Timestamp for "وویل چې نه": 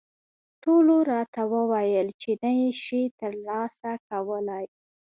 1.53-2.51